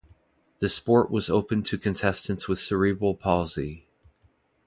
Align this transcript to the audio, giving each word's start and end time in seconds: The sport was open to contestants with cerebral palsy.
The 0.57 0.67
sport 0.67 1.11
was 1.11 1.29
open 1.29 1.61
to 1.61 1.77
contestants 1.77 2.47
with 2.47 2.57
cerebral 2.57 3.13
palsy. 3.13 3.85